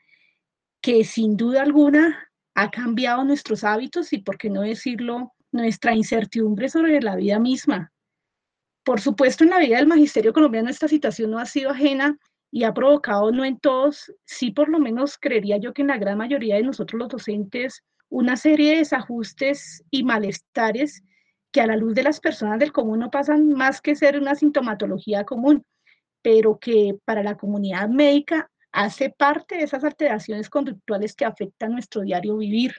que 0.81 1.03
sin 1.03 1.35
duda 1.35 1.61
alguna 1.61 2.31
ha 2.55 2.71
cambiado 2.71 3.25
nuestros 3.25 3.65
hábitos 3.65 4.13
y, 4.13 4.19
por 4.19 4.37
qué 4.37 4.49
no 4.49 4.61
decirlo, 4.61 5.33
nuestra 5.51 5.93
incertidumbre 5.93 6.69
sobre 6.69 7.01
la 7.01 7.17
vida 7.17 7.37
misma. 7.37 7.91
Por 8.83 9.01
supuesto, 9.01 9.43
en 9.43 9.49
la 9.49 9.59
vida 9.59 9.75
del 9.75 9.87
magisterio 9.87 10.31
colombiano 10.31 10.69
esta 10.69 10.87
situación 10.87 11.31
no 11.31 11.39
ha 11.39 11.45
sido 11.45 11.69
ajena 11.69 12.17
y 12.51 12.65
ha 12.65 12.73
provocado, 12.73 13.31
no 13.31 13.45
en 13.45 13.57
todos, 13.57 14.13
sí 14.25 14.51
por 14.51 14.67
lo 14.67 14.77
menos 14.77 15.17
creería 15.17 15.57
yo 15.57 15.73
que 15.73 15.81
en 15.81 15.87
la 15.87 15.97
gran 15.97 16.17
mayoría 16.17 16.55
de 16.55 16.63
nosotros 16.63 16.99
los 16.99 17.09
docentes, 17.09 17.83
una 18.09 18.35
serie 18.35 18.71
de 18.71 18.77
desajustes 18.79 19.83
y 19.89 20.03
malestares 20.03 21.01
que 21.51 21.61
a 21.61 21.67
la 21.67 21.77
luz 21.77 21.95
de 21.95 22.03
las 22.03 22.19
personas 22.19 22.59
del 22.59 22.73
común 22.73 22.99
no 22.99 23.09
pasan 23.09 23.49
más 23.49 23.81
que 23.81 23.95
ser 23.95 24.19
una 24.19 24.35
sintomatología 24.35 25.23
común, 25.23 25.63
pero 26.21 26.59
que 26.59 26.97
para 27.05 27.23
la 27.23 27.37
comunidad 27.37 27.87
médica 27.87 28.51
hace 28.73 29.09
parte 29.09 29.55
de 29.55 29.63
esas 29.63 29.83
alteraciones 29.83 30.49
conductuales 30.49 31.15
que 31.15 31.25
afectan 31.25 31.71
nuestro 31.71 32.01
diario 32.01 32.37
vivir. 32.37 32.75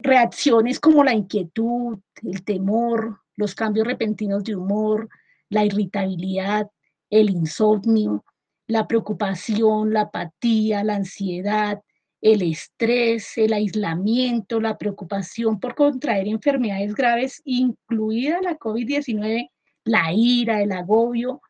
Reacciones 0.00 0.80
como 0.80 1.04
la 1.04 1.14
inquietud, 1.14 1.98
el 2.22 2.44
temor, 2.44 3.20
los 3.36 3.54
cambios 3.54 3.86
repentinos 3.86 4.42
de 4.44 4.56
humor, 4.56 5.08
la 5.48 5.64
irritabilidad, 5.64 6.68
el 7.10 7.30
insomnio, 7.30 8.24
la 8.66 8.86
preocupación, 8.86 9.92
la 9.92 10.02
apatía, 10.02 10.84
la 10.84 10.96
ansiedad, 10.96 11.82
el 12.20 12.42
estrés, 12.42 13.36
el 13.36 13.52
aislamiento, 13.52 14.60
la 14.60 14.78
preocupación 14.78 15.60
por 15.60 15.74
contraer 15.74 16.26
enfermedades 16.26 16.94
graves, 16.94 17.42
incluida 17.44 18.40
la 18.40 18.56
COVID-19, 18.56 19.50
la 19.84 20.12
ira, 20.14 20.62
el 20.62 20.72
agobio, 20.72 21.42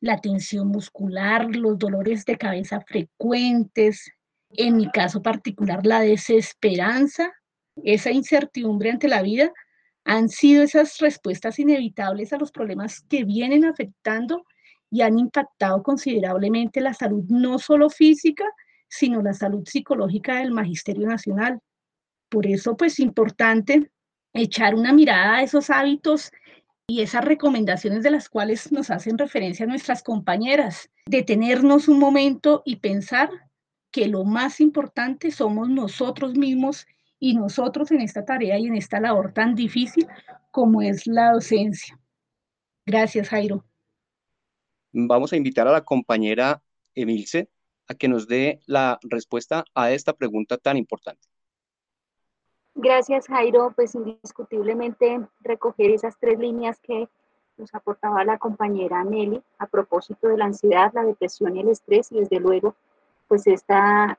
la 0.00 0.20
tensión 0.20 0.68
muscular, 0.68 1.54
los 1.54 1.78
dolores 1.78 2.24
de 2.24 2.38
cabeza 2.38 2.80
frecuentes, 2.80 4.10
en 4.50 4.76
mi 4.76 4.90
caso 4.90 5.22
particular 5.22 5.84
la 5.84 6.00
desesperanza, 6.00 7.30
esa 7.84 8.10
incertidumbre 8.10 8.90
ante 8.90 9.08
la 9.08 9.22
vida, 9.22 9.52
han 10.04 10.28
sido 10.28 10.62
esas 10.62 10.98
respuestas 10.98 11.58
inevitables 11.58 12.32
a 12.32 12.38
los 12.38 12.50
problemas 12.50 13.02
que 13.02 13.24
vienen 13.24 13.64
afectando 13.64 14.44
y 14.92 15.00
han 15.00 15.18
impactado 15.18 15.82
considerablemente 15.82 16.82
la 16.82 16.92
salud 16.92 17.24
no 17.28 17.58
solo 17.58 17.88
física, 17.88 18.44
sino 18.88 19.22
la 19.22 19.32
salud 19.32 19.66
psicológica 19.66 20.36
del 20.36 20.52
Magisterio 20.52 21.08
Nacional. 21.08 21.60
Por 22.28 22.46
eso, 22.46 22.76
pues, 22.76 23.00
importante 23.00 23.90
echar 24.34 24.74
una 24.74 24.92
mirada 24.92 25.36
a 25.36 25.42
esos 25.42 25.70
hábitos 25.70 26.30
y 26.86 27.00
esas 27.00 27.24
recomendaciones 27.24 28.02
de 28.02 28.10
las 28.10 28.28
cuales 28.28 28.70
nos 28.70 28.90
hacen 28.90 29.16
referencia 29.16 29.64
nuestras 29.64 30.02
compañeras, 30.02 30.90
detenernos 31.06 31.88
un 31.88 31.98
momento 31.98 32.62
y 32.66 32.76
pensar 32.76 33.30
que 33.90 34.08
lo 34.08 34.24
más 34.24 34.60
importante 34.60 35.30
somos 35.30 35.70
nosotros 35.70 36.36
mismos 36.36 36.86
y 37.18 37.34
nosotros 37.34 37.90
en 37.92 38.02
esta 38.02 38.26
tarea 38.26 38.58
y 38.58 38.66
en 38.66 38.76
esta 38.76 39.00
labor 39.00 39.32
tan 39.32 39.54
difícil 39.54 40.06
como 40.50 40.82
es 40.82 41.06
la 41.06 41.32
docencia. 41.32 41.98
Gracias, 42.84 43.30
Jairo. 43.30 43.64
Vamos 44.92 45.32
a 45.32 45.36
invitar 45.36 45.66
a 45.66 45.72
la 45.72 45.84
compañera 45.84 46.62
Emilce 46.94 47.48
a 47.88 47.94
que 47.94 48.08
nos 48.08 48.28
dé 48.28 48.60
la 48.66 48.98
respuesta 49.02 49.64
a 49.74 49.90
esta 49.90 50.12
pregunta 50.12 50.58
tan 50.58 50.76
importante. 50.76 51.26
Gracias, 52.74 53.26
Jairo. 53.26 53.72
Pues 53.74 53.94
indiscutiblemente 53.94 55.20
recoger 55.40 55.90
esas 55.90 56.18
tres 56.18 56.38
líneas 56.38 56.78
que 56.80 57.08
nos 57.56 57.74
aportaba 57.74 58.24
la 58.24 58.38
compañera 58.38 59.04
Nelly 59.04 59.42
a 59.58 59.66
propósito 59.66 60.28
de 60.28 60.38
la 60.38 60.46
ansiedad, 60.46 60.90
la 60.94 61.04
depresión 61.04 61.56
y 61.56 61.60
el 61.60 61.68
estrés, 61.68 62.10
y 62.12 62.20
desde 62.20 62.40
luego, 62.40 62.74
pues 63.28 63.46
esta 63.46 64.18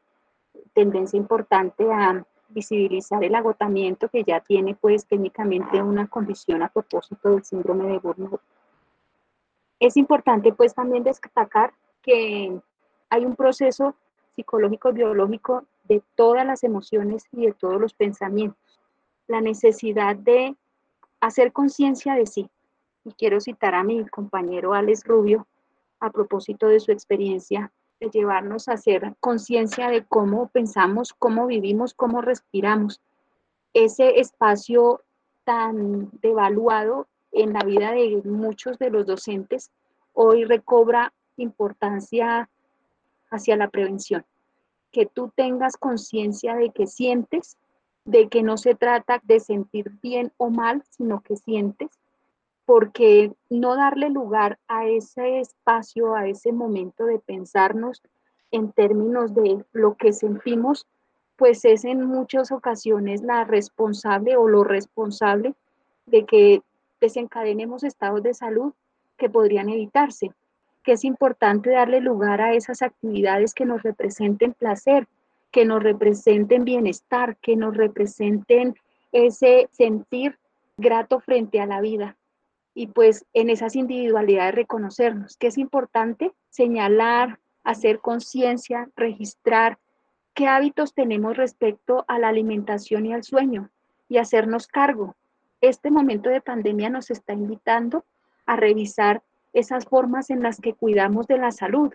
tendencia 0.74 1.18
importante 1.18 1.92
a 1.92 2.26
visibilizar 2.50 3.24
el 3.24 3.34
agotamiento 3.34 4.08
que 4.10 4.24
ya 4.24 4.40
tiene 4.40 4.76
pues 4.76 5.06
técnicamente 5.08 5.82
una 5.82 6.08
condición 6.08 6.62
a 6.62 6.70
propósito 6.70 7.30
del 7.30 7.44
síndrome 7.44 7.86
de 7.92 7.98
burnout 7.98 8.42
es 9.86 9.98
importante 9.98 10.54
pues 10.54 10.74
también 10.74 11.04
destacar 11.04 11.74
que 12.02 12.58
hay 13.10 13.26
un 13.26 13.36
proceso 13.36 13.96
psicológico 14.34 14.94
biológico 14.94 15.66
de 15.84 16.02
todas 16.16 16.46
las 16.46 16.64
emociones 16.64 17.26
y 17.34 17.48
de 17.48 17.52
todos 17.52 17.82
los 17.82 17.94
pensamientos. 17.94 18.80
La 19.28 19.42
necesidad 19.42 20.16
de 20.16 20.56
hacer 21.20 21.52
conciencia 21.52 22.16
de 22.16 22.26
sí. 22.26 22.50
Y 23.04 23.12
quiero 23.12 23.42
citar 23.42 23.76
a 23.76 23.84
mi 23.84 24.06
compañero 24.08 24.74
Alex 24.74 25.04
Rubio 25.06 25.48
a 26.00 26.10
propósito 26.10 26.68
de 26.68 26.80
su 26.80 26.94
experiencia 26.94 27.70
de 28.00 28.10
llevarnos 28.10 28.70
a 28.70 28.74
hacer 28.74 29.16
conciencia 29.20 29.90
de 29.90 30.06
cómo 30.06 30.48
pensamos, 30.48 31.14
cómo 31.14 31.46
vivimos, 31.46 31.94
cómo 31.94 32.22
respiramos. 32.22 33.02
Ese 33.74 34.22
espacio 34.22 35.02
tan 35.44 36.10
devaluado 36.22 37.08
en 37.34 37.54
la 37.54 37.64
vida 37.64 37.92
de 37.92 38.22
muchos 38.26 38.78
de 38.80 38.90
los 38.90 39.06
docentes 39.06 39.72
hoy 40.14 40.46
recobra 40.46 41.12
importancia 41.38 42.50
hacia 43.30 43.58
la 43.58 43.70
prevención. 43.70 44.24
Que 44.92 45.06
tú 45.08 45.32
tengas 45.36 45.76
conciencia 45.76 46.56
de 46.56 46.70
que 46.70 46.86
sientes, 46.86 47.58
de 48.06 48.30
que 48.30 48.44
no 48.44 48.58
se 48.58 48.76
trata 48.76 49.20
de 49.24 49.40
sentir 49.40 49.92
bien 50.02 50.32
o 50.38 50.50
mal, 50.50 50.84
sino 50.90 51.22
que 51.22 51.36
sientes, 51.36 51.90
porque 52.66 53.34
no 53.50 53.76
darle 53.76 54.10
lugar 54.10 54.60
a 54.68 54.86
ese 54.86 55.40
espacio, 55.40 56.16
a 56.16 56.28
ese 56.28 56.52
momento 56.52 57.06
de 57.06 57.20
pensarnos 57.20 58.02
en 58.52 58.72
términos 58.72 59.34
de 59.34 59.66
lo 59.72 59.96
que 59.96 60.14
sentimos, 60.14 60.86
pues 61.36 61.66
es 61.66 61.84
en 61.84 62.06
muchas 62.06 62.52
ocasiones 62.52 63.24
la 63.24 63.44
responsable 63.44 64.38
o 64.38 64.48
lo 64.48 64.64
responsable 64.64 65.56
de 66.06 66.26
que 66.26 66.62
desencadenemos 67.04 67.84
estados 67.84 68.24
de 68.24 68.34
salud 68.34 68.74
que 69.18 69.30
podrían 69.30 69.68
evitarse, 69.68 70.32
que 70.84 70.94
es 70.94 71.04
importante 71.04 71.70
darle 71.70 72.00
lugar 72.00 72.40
a 72.40 72.54
esas 72.54 72.82
actividades 72.82 73.54
que 73.54 73.66
nos 73.66 73.84
representen 73.84 74.54
placer, 74.54 75.10
que 75.52 75.66
nos 75.66 75.84
representen 75.84 76.64
bienestar, 76.64 77.36
que 77.42 77.58
nos 77.58 77.76
representen 77.76 78.76
ese 79.12 79.68
sentir 79.74 80.40
grato 80.78 81.20
frente 81.20 81.60
a 81.60 81.66
la 81.66 81.82
vida. 81.82 82.16
y 82.76 82.88
pues 82.88 83.26
en 83.34 83.52
esas 83.52 83.76
individualidades 83.76 84.56
reconocernos, 84.56 85.38
que 85.38 85.46
es 85.46 85.60
importante 85.60 86.34
señalar, 86.50 87.38
hacer 87.64 88.00
conciencia, 88.00 88.90
registrar 88.96 89.78
qué 90.34 90.48
hábitos 90.48 90.96
tenemos 90.96 91.38
respecto 91.38 92.04
a 92.08 92.18
la 92.18 92.30
alimentación 92.30 93.06
y 93.06 93.14
al 93.14 93.24
sueño 93.24 93.70
y 94.10 94.18
hacernos 94.18 94.66
cargo. 94.66 95.16
Este 95.64 95.92
momento 95.92 96.30
de 96.30 96.42
pandemia 96.42 96.90
nos 96.90 97.10
está 97.10 97.32
invitando 97.32 98.04
a 98.46 98.58
revisar 98.58 99.24
esas 99.54 99.86
formas 99.86 100.30
en 100.30 100.44
las 100.44 100.60
que 100.60 100.74
cuidamos 100.74 101.26
de 101.26 101.38
la 101.38 101.54
salud, 101.54 101.94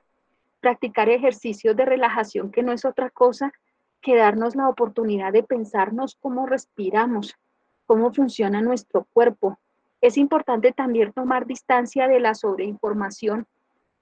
practicar 0.61 1.11
ejercicios 1.11 1.77
de 1.77 1.85
relajación 1.85 2.51
que 2.51 2.63
no 2.63 2.73
es 2.73 2.87
otra 2.87 3.11
cosa 3.11 3.53
que 4.01 4.17
darnos 4.17 4.57
la 4.57 4.71
oportunidad 4.71 5.35
de 5.35 5.43
pensarnos 5.43 6.17
cómo 6.19 6.47
respiramos, 6.47 7.37
cómo 7.85 8.11
funciona 8.11 8.63
nuestro 8.63 9.07
cuerpo. 9.13 9.59
Es 10.01 10.17
importante 10.17 10.73
también 10.73 11.13
tomar 11.13 11.45
distancia 11.45 12.09
de 12.09 12.21
la 12.21 12.35
sobreinformación 12.35 13.47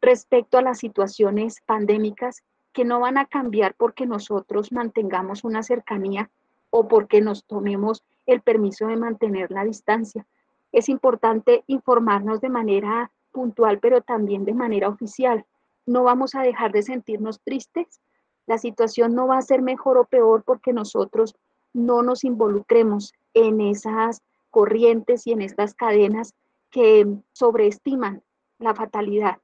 respecto 0.00 0.58
a 0.58 0.62
las 0.62 0.78
situaciones 0.78 1.60
pandémicas 1.66 2.44
que 2.72 2.84
no 2.84 3.00
van 3.00 3.18
a 3.18 3.26
cambiar 3.26 3.74
porque 3.74 4.06
nosotros 4.06 4.70
mantengamos 4.70 5.42
una 5.42 5.64
cercanía 5.64 6.30
o 6.70 6.86
porque 6.86 7.20
nos 7.20 7.42
tomemos 7.42 8.04
el 8.26 8.42
permiso 8.42 8.86
de 8.86 8.96
mantener 8.96 9.50
la 9.50 9.64
distancia. 9.64 10.26
Es 10.72 10.88
importante 10.88 11.64
informarnos 11.66 12.40
de 12.40 12.48
manera 12.48 13.10
puntual, 13.32 13.78
pero 13.78 14.00
también 14.00 14.44
de 14.44 14.54
manera 14.54 14.88
oficial. 14.88 15.46
No 15.86 16.02
vamos 16.02 16.34
a 16.34 16.42
dejar 16.42 16.72
de 16.72 16.82
sentirnos 16.82 17.40
tristes. 17.40 18.00
La 18.46 18.58
situación 18.58 19.14
no 19.14 19.26
va 19.26 19.38
a 19.38 19.42
ser 19.42 19.62
mejor 19.62 19.98
o 19.98 20.04
peor 20.04 20.42
porque 20.42 20.72
nosotros 20.72 21.36
no 21.72 22.02
nos 22.02 22.24
involucremos 22.24 23.12
en 23.34 23.60
esas 23.60 24.22
corrientes 24.50 25.26
y 25.26 25.32
en 25.32 25.42
estas 25.42 25.74
cadenas 25.74 26.34
que 26.70 27.06
sobreestiman 27.32 28.22
la 28.58 28.74
fatalidad. 28.74 29.38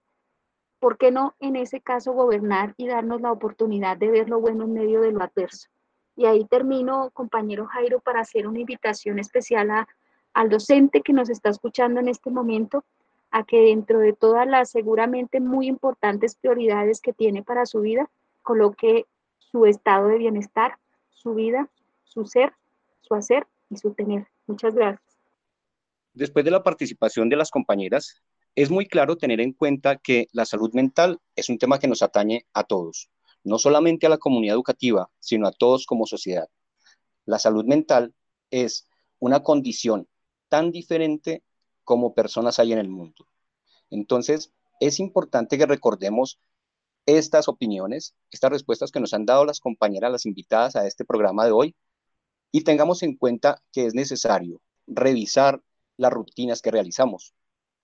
¿Por 0.80 0.98
qué 0.98 1.10
no 1.10 1.34
en 1.38 1.56
ese 1.56 1.80
caso 1.80 2.12
gobernar 2.12 2.74
y 2.76 2.86
darnos 2.86 3.20
la 3.20 3.30
oportunidad 3.30 3.96
de 3.96 4.10
ver 4.10 4.28
lo 4.28 4.40
bueno 4.40 4.64
en 4.64 4.72
medio 4.72 5.00
de 5.00 5.12
lo 5.12 5.22
adverso? 5.22 5.68
Y 6.16 6.26
ahí 6.26 6.44
termino, 6.44 7.10
compañero 7.10 7.66
Jairo, 7.66 8.00
para 8.00 8.20
hacer 8.20 8.46
una 8.46 8.60
invitación 8.60 9.18
especial 9.18 9.86
al 10.34 10.48
docente 10.48 11.00
que 11.02 11.12
nos 11.12 11.30
está 11.30 11.48
escuchando 11.48 12.00
en 12.00 12.08
este 12.08 12.30
momento, 12.30 12.84
a 13.30 13.44
que 13.44 13.60
dentro 13.60 13.98
de 13.98 14.12
todas 14.12 14.46
las 14.46 14.70
seguramente 14.70 15.40
muy 15.40 15.66
importantes 15.66 16.34
prioridades 16.34 17.00
que 17.00 17.14
tiene 17.14 17.42
para 17.42 17.64
su 17.64 17.80
vida, 17.80 18.10
coloque 18.42 19.06
su 19.38 19.64
estado 19.64 20.08
de 20.08 20.18
bienestar, 20.18 20.78
su 21.10 21.34
vida, 21.34 21.68
su 22.04 22.26
ser, 22.26 22.52
su 23.00 23.14
hacer 23.14 23.46
y 23.70 23.76
su 23.76 23.94
tener. 23.94 24.26
Muchas 24.46 24.74
gracias. 24.74 25.18
Después 26.12 26.44
de 26.44 26.50
la 26.50 26.62
participación 26.62 27.30
de 27.30 27.36
las 27.36 27.50
compañeras, 27.50 28.22
es 28.54 28.70
muy 28.70 28.86
claro 28.86 29.16
tener 29.16 29.40
en 29.40 29.52
cuenta 29.52 29.96
que 29.96 30.26
la 30.32 30.44
salud 30.44 30.70
mental 30.74 31.18
es 31.36 31.48
un 31.48 31.56
tema 31.56 31.78
que 31.78 31.88
nos 31.88 32.02
atañe 32.02 32.44
a 32.52 32.64
todos, 32.64 33.08
no 33.44 33.58
solamente 33.58 34.06
a 34.06 34.10
la 34.10 34.18
comunidad 34.18 34.54
educativa, 34.54 35.10
sino 35.18 35.46
a 35.46 35.52
todos 35.52 35.86
como 35.86 36.06
sociedad. 36.06 36.48
La 37.24 37.38
salud 37.38 37.64
mental 37.64 38.14
es 38.50 38.86
una 39.18 39.42
condición 39.42 40.08
tan 40.48 40.70
diferente 40.70 41.42
como 41.84 42.14
personas 42.14 42.58
hay 42.58 42.72
en 42.72 42.78
el 42.78 42.88
mundo. 42.88 43.26
Entonces, 43.90 44.52
es 44.80 45.00
importante 45.00 45.58
que 45.58 45.66
recordemos 45.66 46.38
estas 47.06 47.48
opiniones, 47.48 48.14
estas 48.30 48.50
respuestas 48.50 48.90
que 48.90 49.00
nos 49.00 49.14
han 49.14 49.26
dado 49.26 49.44
las 49.44 49.60
compañeras, 49.60 50.12
las 50.12 50.26
invitadas 50.26 50.76
a 50.76 50.86
este 50.86 51.04
programa 51.04 51.44
de 51.44 51.52
hoy, 51.52 51.76
y 52.52 52.62
tengamos 52.64 53.02
en 53.02 53.16
cuenta 53.16 53.62
que 53.72 53.86
es 53.86 53.94
necesario 53.94 54.60
revisar 54.86 55.62
las 55.96 56.12
rutinas 56.12 56.60
que 56.62 56.70
realizamos, 56.70 57.34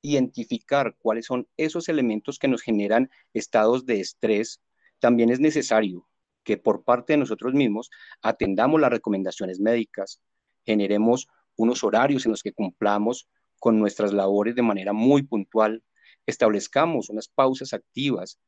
identificar 0.03 0.97
cuáles 0.99 1.27
son 1.27 1.49
esos 1.57 1.89
elementos 1.89 2.39
que 2.39 2.49
nos 2.49 2.63
generan 2.63 3.11
estados 3.33 3.87
de 3.87 4.01
estrés, 4.01 4.61
también 4.99 5.31
es 5.31 5.41
necesario 5.41 6.07
que 6.45 6.57
por 6.57 6.85
parte 6.85 7.13
de 7.13 7.19
nosotros 7.19 7.55
mismos 7.55 7.91
atendamos 8.23 8.81
las 8.81 8.91
recomendaciones 8.91 9.61
médicas, 9.61 10.21
generemos 10.65 11.27
unos 11.57 11.85
horarios 11.85 12.25
en 12.25 12.33
los 12.33 12.43
que 12.43 12.53
cumplamos 12.53 13.29
con 13.59 13.79
nuestras 13.79 14.13
labores 14.13 14.55
de 14.55 14.63
manera 14.63 14.93
muy 14.93 15.23
puntual, 15.23 15.83
establezcamos 16.27 17.11
unas 17.11 17.29
pausas 17.29 17.73
activas, 17.73 18.39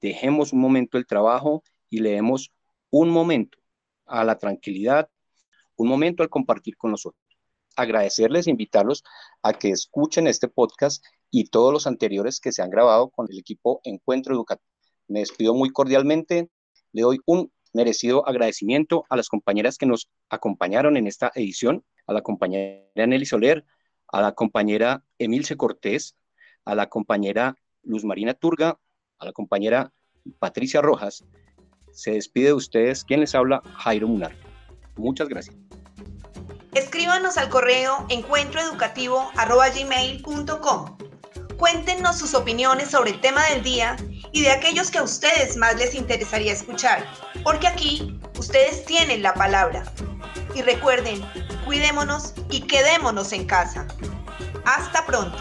dejemos 0.00 0.52
un 0.52 0.60
momento 0.60 0.98
el 0.98 1.06
trabajo 1.06 1.62
y 1.88 2.00
le 2.00 2.10
demos 2.10 2.52
un 2.90 3.10
momento 3.10 3.58
a 4.06 4.24
la 4.24 4.38
tranquilidad, 4.38 5.08
un 5.76 5.88
momento 5.88 6.22
al 6.22 6.28
compartir 6.28 6.76
con 6.76 6.90
nosotros 6.90 7.28
agradecerles 7.78 8.48
invitarlos 8.48 9.04
a 9.42 9.52
que 9.52 9.70
escuchen 9.70 10.26
este 10.26 10.48
podcast 10.48 11.04
y 11.30 11.44
todos 11.44 11.72
los 11.72 11.86
anteriores 11.86 12.40
que 12.40 12.52
se 12.52 12.60
han 12.60 12.70
grabado 12.70 13.08
con 13.10 13.28
el 13.30 13.38
equipo 13.38 13.80
Encuentro 13.84 14.34
Educativo. 14.34 14.77
Me 15.08 15.20
despido 15.20 15.54
muy 15.54 15.70
cordialmente, 15.70 16.50
le 16.92 17.02
doy 17.02 17.18
un 17.26 17.52
merecido 17.72 18.26
agradecimiento 18.28 19.04
a 19.08 19.16
las 19.16 19.28
compañeras 19.28 19.78
que 19.78 19.86
nos 19.86 20.10
acompañaron 20.28 20.96
en 20.96 21.06
esta 21.06 21.30
edición, 21.34 21.84
a 22.06 22.12
la 22.12 22.22
compañera 22.22 22.84
Nelly 22.94 23.26
Soler, 23.26 23.64
a 24.08 24.22
la 24.22 24.32
compañera 24.32 25.04
Emilce 25.18 25.56
Cortés, 25.56 26.16
a 26.64 26.74
la 26.74 26.88
compañera 26.88 27.56
Luz 27.82 28.04
Marina 28.04 28.34
Turga, 28.34 28.80
a 29.18 29.24
la 29.24 29.32
compañera 29.32 29.92
Patricia 30.38 30.80
Rojas. 30.80 31.24
Se 31.92 32.12
despide 32.12 32.46
de 32.46 32.54
ustedes 32.54 33.04
quien 33.04 33.20
les 33.20 33.34
habla, 33.34 33.60
Jairo 33.76 34.08
Munar. 34.08 34.34
Muchas 34.96 35.28
gracias. 35.28 35.54
Escríbanos 36.74 37.36
al 37.38 37.48
correo 37.48 38.04
encuentroeducativo.gmail.com. 38.08 41.07
Cuéntenos 41.58 42.16
sus 42.16 42.34
opiniones 42.34 42.92
sobre 42.92 43.10
el 43.10 43.20
tema 43.20 43.44
del 43.46 43.64
día 43.64 43.96
y 44.30 44.42
de 44.42 44.52
aquellos 44.52 44.92
que 44.92 44.98
a 44.98 45.02
ustedes 45.02 45.56
más 45.56 45.76
les 45.76 45.92
interesaría 45.94 46.52
escuchar, 46.52 47.04
porque 47.42 47.66
aquí 47.66 48.16
ustedes 48.38 48.84
tienen 48.84 49.24
la 49.24 49.34
palabra. 49.34 49.82
Y 50.54 50.62
recuerden, 50.62 51.20
cuidémonos 51.64 52.34
y 52.48 52.60
quedémonos 52.60 53.32
en 53.32 53.44
casa. 53.44 53.88
Hasta 54.64 55.04
pronto. 55.04 55.36